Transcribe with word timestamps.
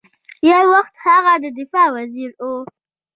یو 0.49 0.61
وخت 0.73 0.93
هغه 1.05 1.33
د 1.43 1.45
دفاع 1.59 1.87
وزیر 1.95 2.29
ؤ 2.49 2.53